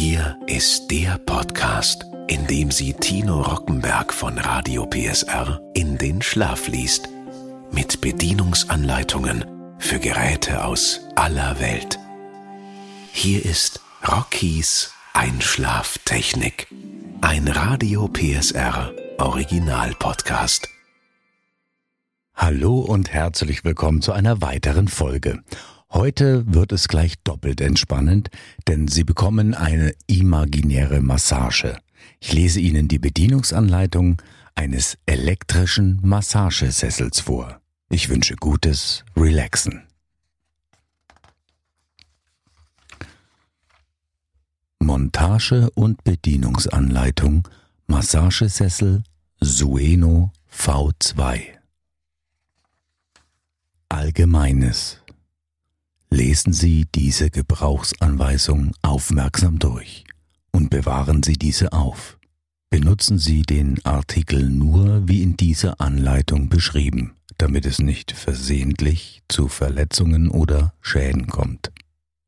[0.00, 6.68] Hier ist der Podcast, in dem sie Tino Rockenberg von Radio PSR in den Schlaf
[6.68, 7.08] liest.
[7.72, 9.44] Mit Bedienungsanleitungen
[9.80, 11.98] für Geräte aus aller Welt.
[13.10, 16.68] Hier ist Rockies Einschlaftechnik.
[17.20, 20.68] Ein Radio PSR Original Podcast.
[22.36, 25.42] Hallo und herzlich willkommen zu einer weiteren Folge.
[25.90, 28.30] Heute wird es gleich doppelt entspannend,
[28.66, 31.78] denn Sie bekommen eine imaginäre Massage.
[32.20, 34.20] Ich lese Ihnen die Bedienungsanleitung
[34.54, 37.60] eines elektrischen Massagesessels vor.
[37.88, 39.84] Ich wünsche gutes Relaxen.
[44.78, 47.48] Montage und Bedienungsanleitung
[47.86, 49.02] Massagesessel
[49.40, 51.58] Sueno V2
[53.88, 54.97] Allgemeines
[56.10, 60.04] Lesen Sie diese Gebrauchsanweisung aufmerksam durch
[60.52, 62.18] und bewahren Sie diese auf.
[62.70, 69.48] Benutzen Sie den Artikel nur wie in dieser Anleitung beschrieben, damit es nicht versehentlich zu
[69.48, 71.70] Verletzungen oder Schäden kommt.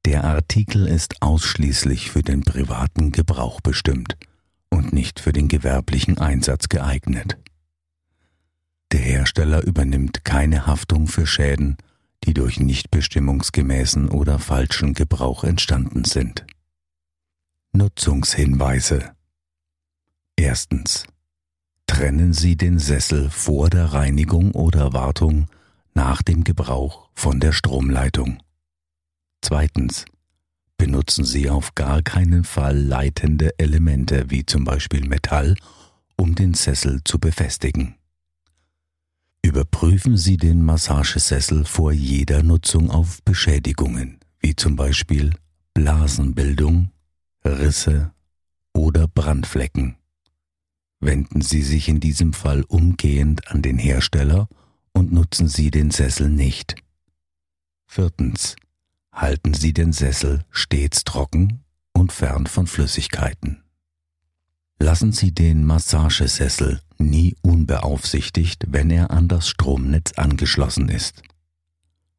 [0.05, 4.17] Der Artikel ist ausschließlich für den privaten Gebrauch bestimmt
[4.71, 7.37] und nicht für den gewerblichen Einsatz geeignet.
[8.93, 11.77] Der Hersteller übernimmt keine Haftung für Schäden,
[12.25, 16.47] die durch nicht bestimmungsgemäßen oder falschen Gebrauch entstanden sind.
[17.73, 19.13] Nutzungshinweise
[20.41, 21.05] Erstens.
[21.87, 25.49] Trennen Sie den Sessel vor der Reinigung oder Wartung
[25.93, 28.43] nach dem Gebrauch von der Stromleitung.
[29.43, 30.07] Zweitens.
[30.79, 35.57] Benutzen Sie auf gar keinen Fall leitende Elemente wie zum Beispiel Metall,
[36.17, 37.97] um den Sessel zu befestigen.
[39.43, 45.35] Überprüfen Sie den Massagesessel vor jeder Nutzung auf Beschädigungen, wie zum Beispiel
[45.75, 46.91] Blasenbildung,
[47.45, 48.13] Risse
[48.75, 49.97] oder Brandflecken.
[51.01, 54.49] Wenden Sie sich in diesem Fall umgehend an den Hersteller
[54.93, 56.75] und nutzen Sie den Sessel nicht.
[57.87, 58.57] Viertens.
[59.13, 63.60] Halten Sie den Sessel stets trocken und fern von Flüssigkeiten.
[64.83, 71.23] Lassen Sie den Massagesessel nie unbeaufsichtigt, wenn er an das Stromnetz angeschlossen ist.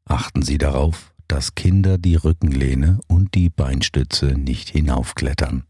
[0.06, 5.64] Achten Sie darauf, dass Kinder die Rückenlehne und die Beinstütze nicht hinaufklettern.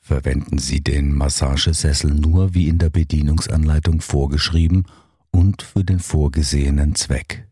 [0.00, 4.84] Verwenden Sie den Massagesessel nur wie in der Bedienungsanleitung vorgeschrieben
[5.30, 7.46] und für den vorgesehenen Zweck.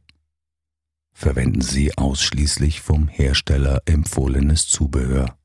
[1.13, 5.37] Verwenden Sie ausschließlich vom Hersteller empfohlenes Zubehör.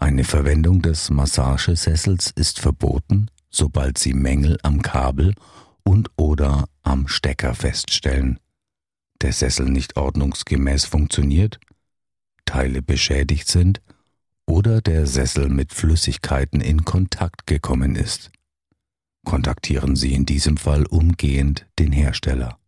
[0.00, 5.34] Eine Verwendung des Massagesessels ist verboten, sobald Sie Mängel am Kabel
[5.84, 8.40] und oder am Stecker feststellen,
[9.20, 11.60] der Sessel nicht ordnungsgemäß funktioniert,
[12.46, 13.82] Teile beschädigt sind
[14.46, 18.32] oder der Sessel mit Flüssigkeiten in Kontakt gekommen ist.
[19.26, 22.58] Kontaktieren Sie in diesem Fall umgehend den Hersteller.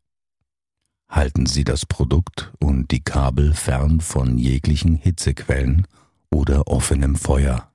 [1.09, 5.87] Halten Sie das Produkt und die Kabel fern von jeglichen Hitzequellen
[6.33, 7.73] oder offenem Feuer.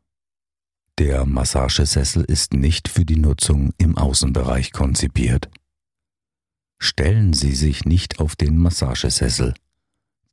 [0.97, 5.49] Der Massagesessel ist nicht für die Nutzung im Außenbereich konzipiert.
[6.79, 9.53] Stellen Sie sich nicht auf den Massagesessel.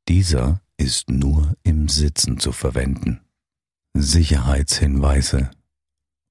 [0.08, 3.20] Dieser ist nur im Sitzen zu verwenden.
[3.94, 5.50] Sicherheitshinweise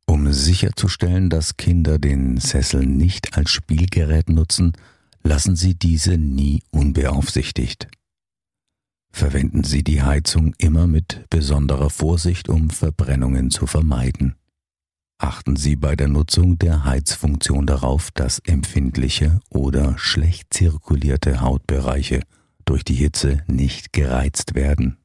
[0.06, 4.74] Um sicherzustellen, dass Kinder den Sessel nicht als Spielgerät nutzen,
[5.24, 7.88] lassen Sie diese nie unbeaufsichtigt.
[9.16, 14.36] Verwenden Sie die Heizung immer mit besonderer Vorsicht, um Verbrennungen zu vermeiden.
[15.20, 22.22] Achten Sie bei der Nutzung der Heizfunktion darauf, dass empfindliche oder schlecht zirkulierte Hautbereiche
[22.66, 24.98] durch die Hitze nicht gereizt werden.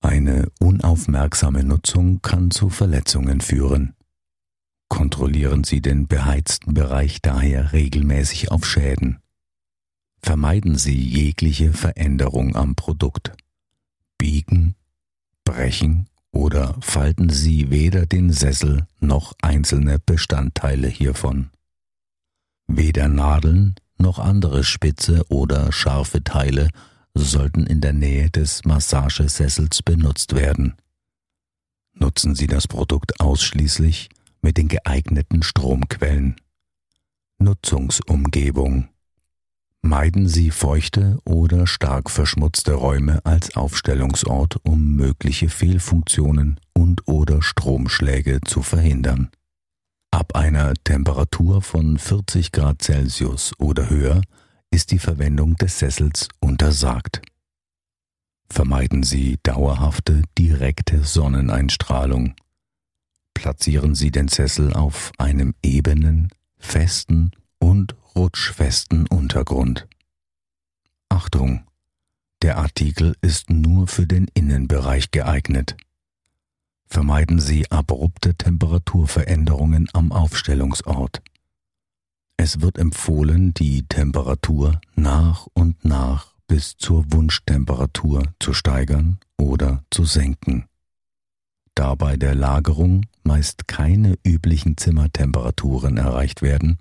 [0.00, 3.94] Eine unaufmerksame Nutzung kann zu Verletzungen führen.
[4.88, 9.18] Kontrollieren Sie den beheizten Bereich daher regelmäßig auf Schäden.
[10.24, 13.32] Vermeiden Sie jegliche Veränderung am Produkt.
[14.16, 14.74] Biegen,
[15.44, 21.50] brechen oder falten Sie weder den Sessel noch einzelne Bestandteile hiervon.
[22.66, 26.70] Weder Nadeln noch andere spitze oder scharfe Teile
[27.12, 30.72] sollten in der Nähe des Massagesessels benutzt werden.
[31.92, 34.08] Nutzen Sie das Produkt ausschließlich
[34.40, 36.36] mit den geeigneten Stromquellen.
[37.36, 38.88] Nutzungsumgebung
[39.84, 48.40] Meiden Sie feuchte oder stark verschmutzte Räume als Aufstellungsort, um mögliche Fehlfunktionen und oder Stromschläge
[48.46, 49.28] zu verhindern.
[50.10, 54.22] Ab einer Temperatur von 40 Grad Celsius oder höher
[54.70, 57.20] ist die Verwendung des Sessels untersagt.
[58.48, 62.34] Vermeiden Sie dauerhafte, direkte Sonneneinstrahlung.
[63.34, 69.86] Platzieren Sie den Sessel auf einem ebenen, festen und rutschfesten Untergrund.
[71.08, 71.64] Achtung!
[72.42, 75.76] Der Artikel ist nur für den Innenbereich geeignet.
[76.86, 81.22] Vermeiden Sie abrupte Temperaturveränderungen am Aufstellungsort.
[82.36, 90.04] Es wird empfohlen, die Temperatur nach und nach bis zur Wunschtemperatur zu steigern oder zu
[90.04, 90.66] senken.
[91.74, 96.78] Da bei der Lagerung meist keine üblichen Zimmertemperaturen erreicht werden,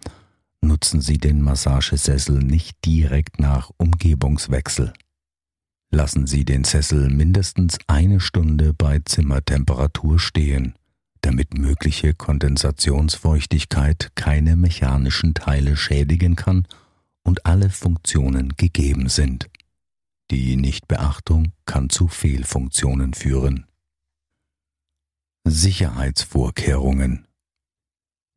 [0.63, 4.94] nutzen Sie den Massagesessel nicht direkt nach Umgebungswechsel.
[5.92, 10.74] Lassen Sie den Sessel mindestens eine Stunde bei Zimmertemperatur stehen,
[11.21, 16.68] damit mögliche Kondensationsfeuchtigkeit keine mechanischen Teile schädigen kann
[17.24, 19.50] und alle Funktionen gegeben sind.
[20.31, 23.68] Die Nichtbeachtung kann zu Fehlfunktionen führen.
[25.45, 27.27] Sicherheitsvorkehrungen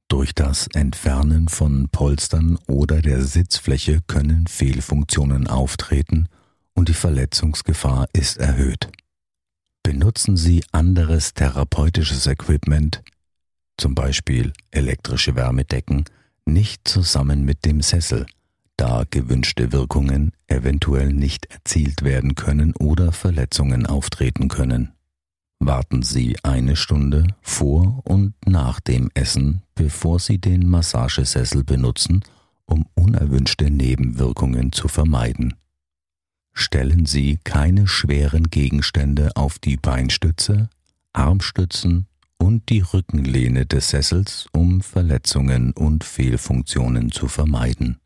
[0.09, 6.29] durch das Entfernen von Polstern oder der Sitzfläche können Fehlfunktionen auftreten
[6.75, 8.91] und die Verletzungsgefahr ist erhöht.
[9.83, 13.03] Benutzen Sie anderes therapeutisches Equipment,
[13.77, 16.05] zum Beispiel elektrische Wärmedecken,
[16.45, 18.27] nicht zusammen mit dem Sessel,
[18.77, 24.96] da gewünschte Wirkungen eventuell nicht erzielt werden können oder Verletzungen auftreten können.
[25.59, 32.23] Warten Sie eine Stunde vor und nach dem Essen, bevor Sie den Massagesessel benutzen,
[32.67, 35.55] um unerwünschte Nebenwirkungen zu vermeiden.
[36.53, 40.69] Stellen Sie keine schweren Gegenstände auf die Beinstütze,
[41.13, 42.07] Armstützen
[42.39, 47.99] und die Rückenlehne des Sessels, um Verletzungen und Fehlfunktionen zu vermeiden.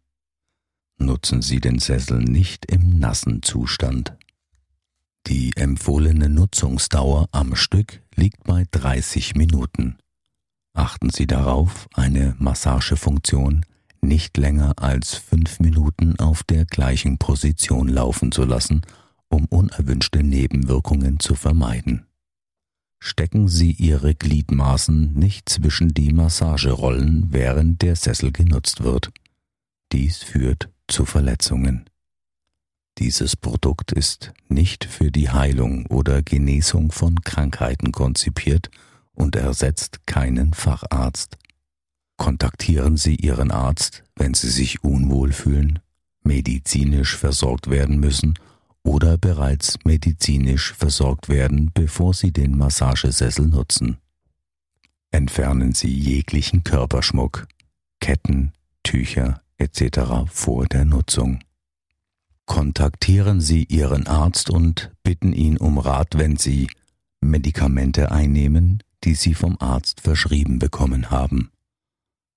[0.99, 4.17] Nutzen Sie den Sessel nicht im nassen Zustand.
[5.27, 9.99] Die empfohlene Nutzungsdauer am Stück liegt bei 30 Minuten.
[10.75, 13.65] Achten Sie darauf, eine Massagefunktion
[14.03, 18.83] nicht länger als fünf Minuten auf der gleichen Position laufen zu lassen,
[19.29, 22.07] um unerwünschte Nebenwirkungen zu vermeiden.
[22.99, 29.11] Stecken Sie Ihre Gliedmaßen nicht zwischen die Massagerollen, während der Sessel genutzt wird.
[29.93, 31.85] Dies führt zu Verletzungen.
[32.99, 38.71] Dieses Produkt ist nicht für die Heilung oder Genesung von Krankheiten konzipiert
[39.15, 41.39] und ersetzt keinen Facharzt.
[42.17, 45.79] Kontaktieren Sie Ihren Arzt, wenn Sie sich unwohl fühlen,
[46.23, 48.35] medizinisch versorgt werden müssen
[48.83, 53.97] oder bereits medizinisch versorgt werden, bevor Sie den Massagesessel nutzen.
[55.11, 57.49] Entfernen Sie jeglichen Körperschmuck,
[58.01, 58.53] Ketten,
[58.83, 60.31] Tücher etc.
[60.31, 61.41] vor der Nutzung.
[62.51, 66.69] Kontaktieren Sie Ihren Arzt und bitten ihn um Rat, wenn Sie
[67.21, 71.51] Medikamente einnehmen, die Sie vom Arzt verschrieben bekommen haben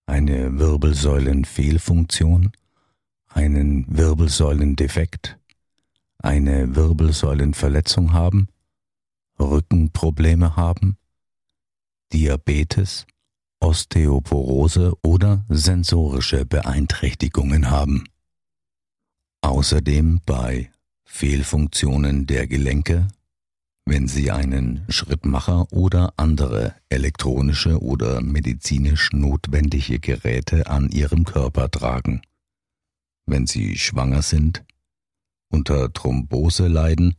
[0.06, 2.51] eine Wirbelsäulenfehlfunktion,
[3.30, 5.39] einen Wirbelsäulendefekt,
[6.19, 8.48] eine Wirbelsäulenverletzung haben,
[9.39, 10.98] Rückenprobleme haben,
[12.12, 13.07] Diabetes,
[13.59, 18.04] Osteoporose oder sensorische Beeinträchtigungen haben.
[19.44, 20.72] Außerdem bei
[21.04, 23.10] Fehlfunktionen der Gelenke,
[23.86, 32.21] wenn Sie einen Schrittmacher oder andere elektronische oder medizinisch notwendige Geräte an Ihrem Körper tragen.
[33.26, 34.64] Wenn Sie schwanger sind,
[35.50, 37.16] unter Thrombose leiden,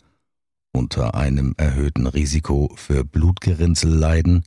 [0.73, 4.45] unter einem erhöhten Risiko für Blutgerinnsel leiden,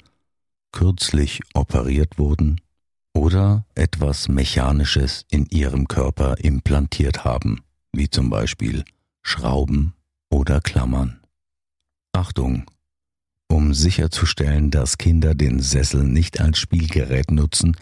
[0.72, 2.60] kürzlich operiert wurden
[3.13, 8.84] oder etwas Mechanisches in Ihrem Körper implantiert haben, wie zum Beispiel
[9.22, 9.94] Schrauben
[10.29, 11.20] oder Klammern.
[12.13, 12.65] Achtung!
[13.50, 17.77] Um sicherzustellen, dass Kinder den Sessel nicht als Spielgerät nutzen,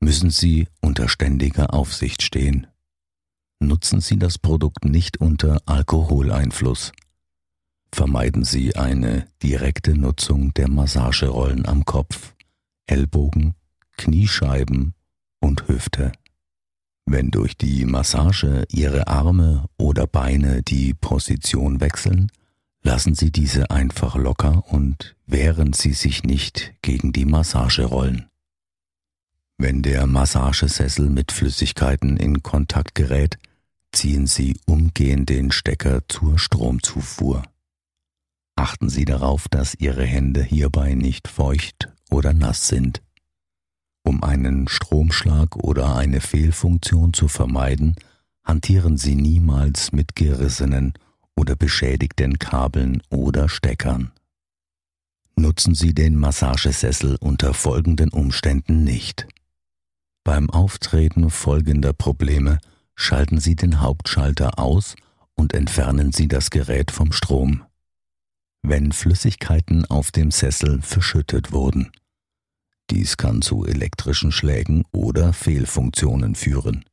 [0.00, 2.66] müssen sie unter ständiger Aufsicht stehen.
[3.62, 6.92] Nutzen Sie das Produkt nicht unter Alkoholeinfluss.
[7.92, 12.34] Vermeiden Sie eine direkte Nutzung der Massagerollen am Kopf,
[12.86, 13.54] Ellbogen,
[13.98, 14.94] Kniescheiben
[15.40, 16.12] und Hüfte.
[17.10, 22.30] Wenn durch die Massage Ihre Arme oder Beine die Position wechseln,
[22.82, 28.26] Lassen Sie diese einfach locker und wehren Sie sich nicht gegen die Massage rollen.
[29.58, 33.38] Wenn der Massagesessel mit Flüssigkeiten in Kontakt gerät,
[33.92, 37.42] ziehen Sie umgehend den Stecker zur Stromzufuhr.
[38.56, 43.02] Achten Sie darauf, dass Ihre Hände hierbei nicht feucht oder nass sind.
[44.02, 47.94] Um einen Stromschlag oder eine Fehlfunktion zu vermeiden,
[48.44, 50.94] hantieren Sie niemals mit gerissenen
[51.36, 54.12] oder beschädigten Kabeln oder Steckern.
[55.36, 59.26] Nutzen Sie den Massagesessel unter folgenden Umständen nicht.
[60.24, 62.58] Beim Auftreten folgender Probleme
[62.94, 64.96] schalten Sie den Hauptschalter aus
[65.34, 67.64] und entfernen Sie das Gerät vom Strom.
[68.62, 71.90] Wenn Flüssigkeiten auf dem Sessel verschüttet wurden.
[72.90, 76.84] Dies kann zu elektrischen Schlägen oder Fehlfunktionen führen.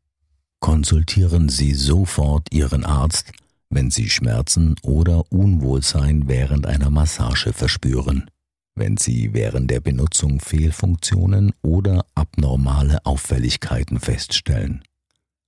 [0.60, 3.32] Konsultieren Sie sofort Ihren Arzt,
[3.70, 8.30] wenn Sie Schmerzen oder Unwohlsein während einer Massage verspüren,
[8.75, 14.84] wenn Sie während der Benutzung Fehlfunktionen oder abnormale Auffälligkeiten feststellen.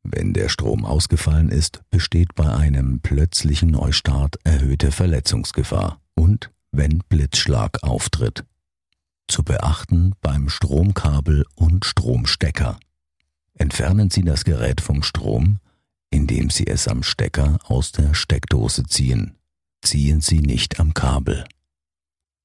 [0.04, 7.84] Wenn der Strom ausgefallen ist, besteht bei einem plötzlichen Neustart erhöhte Verletzungsgefahr und wenn Blitzschlag
[7.84, 8.46] auftritt.
[9.30, 12.80] Zu beachten beim Stromkabel und Stromstecker.
[13.54, 15.60] Entfernen Sie das Gerät vom Strom,
[16.10, 19.36] indem Sie es am Stecker aus der Steckdose ziehen.
[19.84, 21.46] Ziehen Sie nicht am Kabel.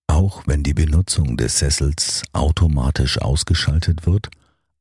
[0.08, 4.28] Auch wenn die Benutzung des Sessels automatisch ausgeschaltet wird,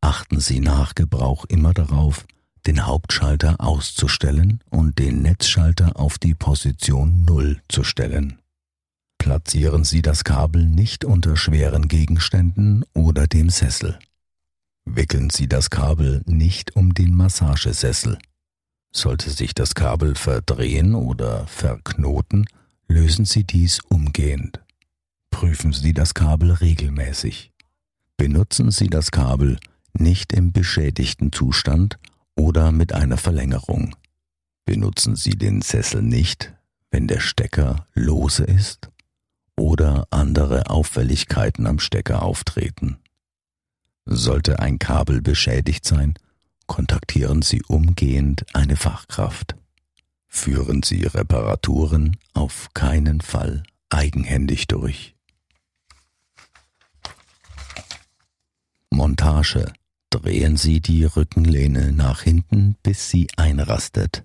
[0.01, 2.25] achten Sie nach Gebrauch immer darauf,
[2.67, 8.42] den Hauptschalter auszustellen und den Netzschalter auf die Position 0 zu stellen.
[9.23, 13.97] Platzieren Sie das Kabel nicht unter schweren Gegenständen oder dem Sessel.
[14.83, 18.17] Wickeln Sie das Kabel nicht um den Massagesessel.
[18.91, 22.47] Sollte sich das Kabel verdrehen oder verknoten,
[22.89, 24.59] lösen Sie dies umgehend.
[25.29, 27.53] Prüfen Sie das Kabel regelmäßig.
[28.17, 29.57] Benutzen Sie das Kabel
[29.93, 31.97] nicht im beschädigten Zustand
[32.35, 33.95] oder mit einer Verlängerung.
[34.65, 36.53] Benutzen Sie den Sessel nicht,
[36.91, 38.89] wenn der Stecker lose ist
[39.57, 42.97] oder andere Auffälligkeiten am Stecker auftreten.
[44.05, 46.15] Sollte ein Kabel beschädigt sein,
[46.67, 49.55] kontaktieren Sie umgehend eine Fachkraft.
[50.27, 55.15] Führen Sie Reparaturen auf keinen Fall eigenhändig durch.
[58.89, 59.71] Montage
[60.13, 64.23] Drehen Sie die Rückenlehne nach hinten, bis sie einrastet.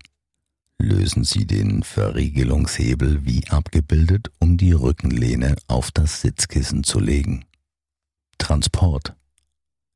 [0.81, 7.45] Lösen Sie den Verriegelungshebel wie abgebildet, um die Rückenlehne auf das Sitzkissen zu legen.
[8.39, 9.17] Transport.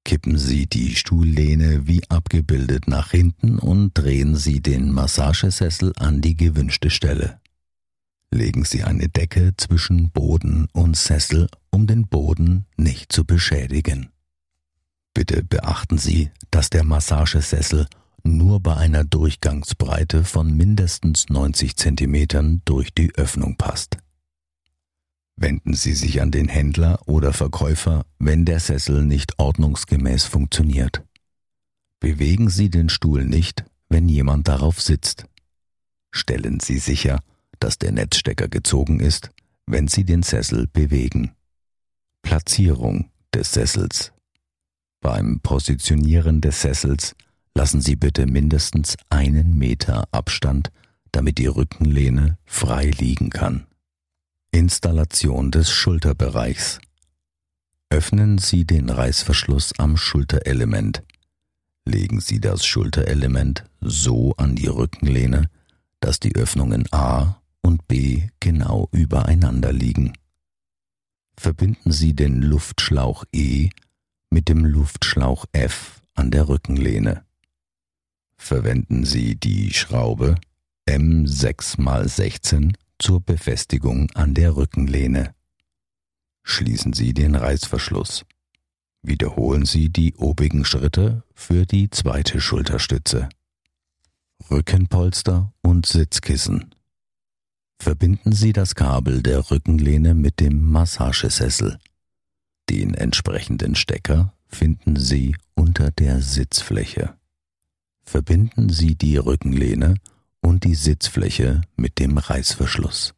[0.04, 6.36] Kippen Sie die Stuhllehne wie abgebildet nach hinten und drehen Sie den Massagesessel an die
[6.36, 7.40] gewünschte Stelle.
[8.32, 14.10] Legen Sie eine Decke zwischen Boden und Sessel, um den Boden nicht zu beschädigen.
[15.14, 17.86] Bitte beachten Sie, dass der Massagesessel
[18.24, 23.98] nur bei einer Durchgangsbreite von mindestens 90 cm durch die Öffnung passt.
[25.36, 31.02] Wenden Sie sich an den Händler oder Verkäufer, wenn der Sessel nicht ordnungsgemäß funktioniert.
[32.00, 35.26] Bewegen Sie den Stuhl nicht, wenn jemand darauf sitzt.
[36.10, 37.20] Stellen Sie sicher,
[37.58, 39.30] dass der Netzstecker gezogen ist,
[39.66, 41.32] wenn Sie den Sessel bewegen.
[42.22, 44.12] Platzierung des Sessels
[45.00, 47.14] beim Positionieren des Sessels
[47.54, 50.70] lassen Sie bitte mindestens einen Meter Abstand,
[51.10, 53.66] damit die Rückenlehne frei liegen kann.
[54.50, 56.80] Installation des Schulterbereichs.
[57.90, 61.02] Öffnen Sie den Reißverschluss am Schulterelement.
[61.84, 65.50] Legen Sie das Schulterelement so an die Rückenlehne,
[66.00, 70.12] dass die Öffnungen A und B genau übereinander liegen.
[71.36, 73.70] Verbinden Sie den Luftschlauch E
[74.30, 77.24] mit dem Luftschlauch F an der Rückenlehne.
[78.44, 80.34] Verwenden Sie die Schraube
[80.90, 85.32] M6x16 zur Befestigung an der Rückenlehne.
[86.42, 88.24] Schließen Sie den Reißverschluss.
[89.00, 93.28] Wiederholen Sie die obigen Schritte für die zweite Schulterstütze.
[94.50, 96.74] Rückenpolster und Sitzkissen.
[97.78, 101.78] Verbinden Sie das Kabel der Rückenlehne mit dem Massagesessel.
[102.68, 107.14] Den entsprechenden Stecker finden Sie unter der Sitzfläche.
[108.04, 109.94] Verbinden Sie die Rückenlehne
[110.40, 113.14] und die Sitzfläche mit dem Reißverschluss.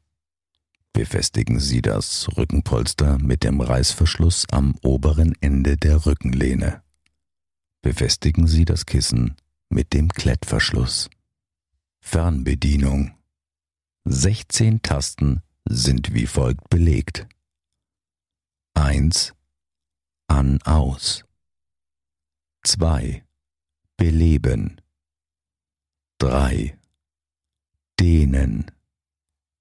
[0.92, 6.82] Befestigen Sie das Rückenpolster mit dem Reißverschluss am oberen Ende der Rückenlehne.
[7.82, 9.34] Befestigen Sie das Kissen
[9.68, 11.10] mit dem Klettverschluss.
[12.00, 13.16] Fernbedienung.
[14.04, 17.26] 16 Tasten sind wie folgt belegt.
[18.74, 19.34] 1
[20.28, 21.24] an aus.
[22.62, 23.23] 2.
[23.96, 24.80] Beleben.
[26.18, 26.76] 3.
[27.98, 28.70] Dehnen.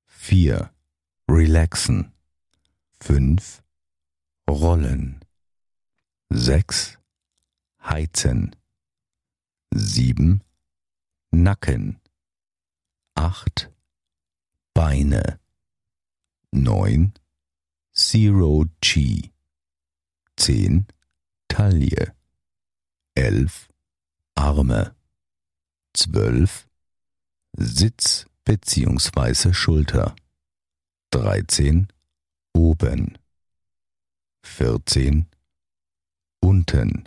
[0.06, 0.74] 4.
[1.30, 2.14] Relaxen.
[3.00, 3.64] 5.
[4.50, 5.20] Rollen.
[6.30, 6.98] 6.
[7.84, 8.56] Heizen.
[9.74, 10.42] 7.
[11.32, 12.00] Nacken.
[13.16, 13.72] 8.
[14.74, 15.40] Beine.
[16.52, 17.14] 9.
[17.94, 19.32] Zero G.
[20.38, 20.88] 10.
[21.48, 22.16] Taille.
[23.16, 23.73] 11.
[24.44, 24.94] Arme.
[25.94, 26.68] 12.
[27.54, 29.54] Sitz bzw.
[29.54, 30.14] Schulter.
[31.12, 31.88] 13.
[32.52, 33.18] Oben.
[34.44, 35.28] 14.
[36.42, 37.06] Unten.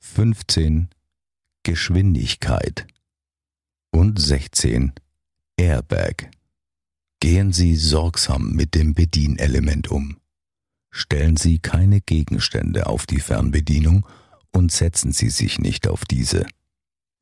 [0.00, 0.90] 15.
[1.62, 2.86] Geschwindigkeit.
[3.90, 4.92] Und 16.
[5.56, 6.30] Airbag.
[7.20, 10.18] Gehen Sie sorgsam mit dem Bedienelement um.
[10.90, 14.06] Stellen Sie keine Gegenstände auf die Fernbedienung
[14.52, 16.46] und setzen Sie sich nicht auf diese.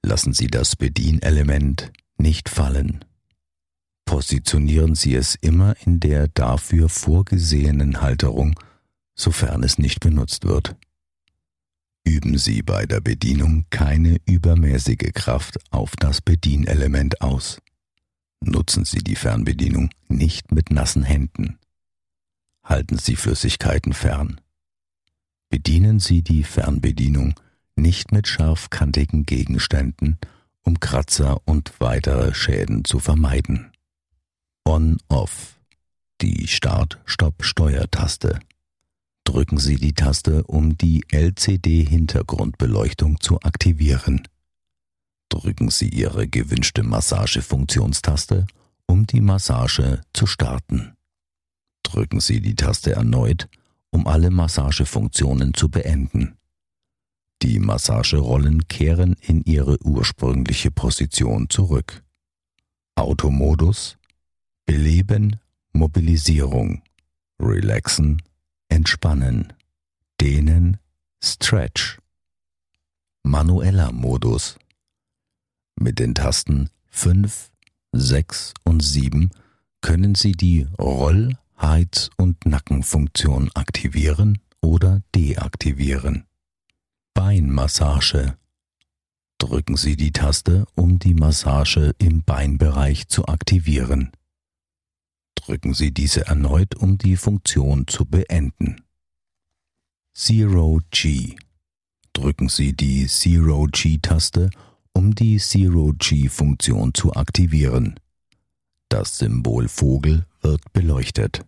[0.02, 3.04] Lassen Sie das Bedienelement nicht fallen.
[4.04, 8.58] Positionieren Sie es immer in der dafür vorgesehenen Halterung,
[9.14, 10.76] sofern es nicht benutzt wird.
[12.04, 17.61] Üben Sie bei der Bedienung keine übermäßige Kraft auf das Bedienelement aus.
[18.40, 21.58] Nutzen Sie die Fernbedienung nicht mit nassen Händen.
[22.64, 24.40] Halten Sie Flüssigkeiten fern.
[25.50, 27.35] Bedienen Sie die Fernbedienung
[27.76, 30.19] nicht mit scharfkantigen Gegenständen,
[30.62, 33.71] um Kratzer und weitere Schäden zu vermeiden.
[34.64, 35.55] On-Off.
[36.21, 38.40] Die Start-Stopp-Steuertaste.
[39.25, 44.26] Drücken Sie die Taste, um die LCD-Hintergrundbeleuchtung zu aktivieren
[45.28, 48.47] drücken Sie Ihre gewünschte Massagefunktionstaste,
[48.87, 50.95] um die Massage zu starten.
[51.83, 53.49] Drücken Sie die Taste erneut,
[53.90, 56.37] um alle Massagefunktionen zu beenden.
[57.42, 62.02] Die Massagerollen kehren in ihre ursprüngliche Position zurück.
[62.97, 63.97] Automodus
[64.66, 65.37] Beleben,
[65.73, 66.83] Mobilisierung,
[67.40, 68.21] Relaxen,
[68.68, 69.52] Entspannen,
[70.21, 70.76] Dehnen,
[71.23, 71.99] Stretch.
[73.23, 74.59] Manueller Modus
[75.80, 77.50] mit den Tasten 5,
[77.92, 79.30] 6 und 7
[79.80, 86.26] können Sie die Roll-, Heiz- und Nackenfunktion aktivieren oder deaktivieren.
[87.14, 88.36] Beinmassage.
[89.38, 94.12] Drücken Sie die Taste, um die Massage im Beinbereich zu aktivieren.
[95.36, 98.82] Drücken Sie diese erneut, um die Funktion zu beenden.
[100.14, 101.34] Zero G.
[102.12, 104.50] Drücken Sie die Zero G-Taste,
[104.93, 107.99] um die Zero-G-Funktion zu aktivieren.
[108.91, 111.47] Das Symbol Vogel wird beleuchtet.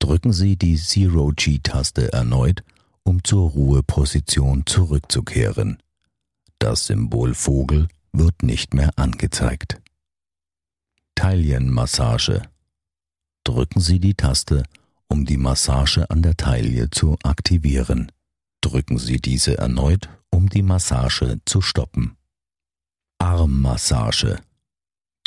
[0.00, 2.64] Drücken Sie die Zero-G-Taste erneut,
[3.04, 5.78] um zur Ruheposition zurückzukehren.
[6.58, 9.80] Das Symbol Vogel wird nicht mehr angezeigt.
[11.14, 12.42] Taillenmassage.
[13.44, 14.64] Drücken Sie die Taste,
[15.08, 18.10] um die Massage an der Taille zu aktivieren.
[18.60, 22.16] Drücken Sie diese erneut, um die Massage zu stoppen.
[23.18, 24.40] Armmassage.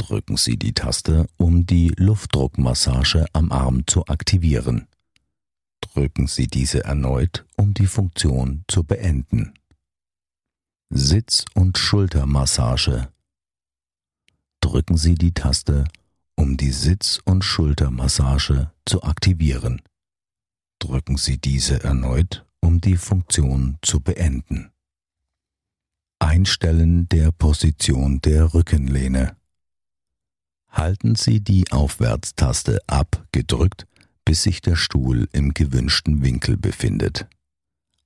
[0.07, 4.89] Drücken Sie die Taste, um die Luftdruckmassage am Arm zu aktivieren.
[5.79, 9.53] Drücken Sie diese erneut, um die Funktion zu beenden.
[10.89, 13.13] Sitz- und Schultermassage.
[14.59, 15.85] Drücken Sie die Taste,
[16.35, 19.81] um die Sitz- und Schultermassage zu aktivieren.
[20.79, 24.69] Drücken Sie diese erneut, um die Funktion zu beenden.
[26.19, 29.37] Einstellen der Position der Rückenlehne.
[30.73, 33.85] Halten Sie die Aufwärtstaste ab gedrückt,
[34.25, 37.27] bis sich der Stuhl im gewünschten Winkel befindet.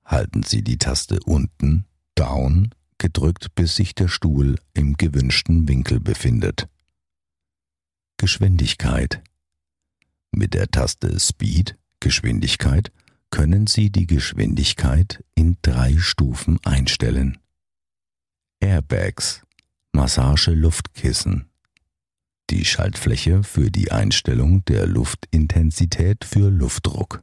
[0.04, 6.68] Halten Sie die Taste unten, down, gedrückt, bis sich der Stuhl im gewünschten Winkel befindet.
[8.18, 9.22] Geschwindigkeit.
[10.30, 12.92] Mit der Taste Speed, Geschwindigkeit,
[13.30, 17.38] können Sie die Geschwindigkeit in drei Stufen einstellen.
[18.60, 19.42] Airbags,
[19.92, 21.47] Massage-Luftkissen.
[22.50, 27.22] Die Schaltfläche für die Einstellung der Luftintensität für Luftdruck.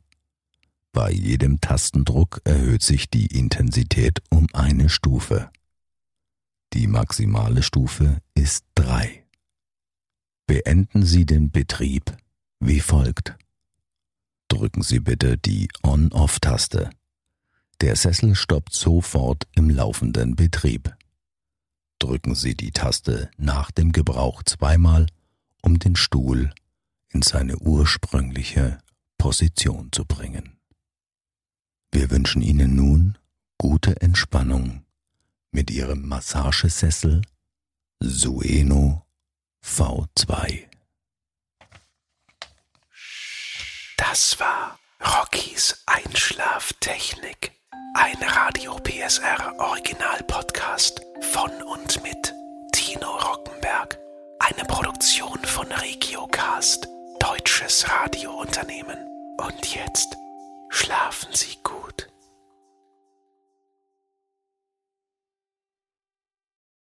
[0.91, 5.49] Bei jedem Tastendruck erhöht sich die Intensität um eine Stufe.
[6.73, 9.23] Die maximale Stufe ist 3.
[10.45, 12.15] Beenden Sie den Betrieb
[12.59, 13.35] wie folgt.
[14.47, 16.91] Drücken Sie bitte die On-Off-Taste.
[17.81, 20.95] Der Sessel stoppt sofort im laufenden Betrieb
[21.99, 25.07] drücken Sie die Taste nach dem Gebrauch zweimal,
[25.61, 26.53] um den Stuhl
[27.09, 28.79] in seine ursprüngliche
[29.17, 30.57] Position zu bringen.
[31.91, 33.17] Wir wünschen Ihnen nun
[33.57, 34.83] gute Entspannung
[35.51, 37.21] mit Ihrem Massagesessel
[38.01, 39.05] Sueno
[39.63, 40.67] V2.
[43.97, 47.53] Das war Rockys Einschlaftechnik.
[47.95, 52.33] Ein Radio PSR Original Podcast von und mit
[52.71, 53.97] Tino Rockenberg.
[54.39, 56.87] Eine Produktion von Regiocast,
[57.19, 58.97] deutsches Radiounternehmen.
[59.37, 60.17] Und jetzt
[60.69, 62.07] schlafen Sie gut.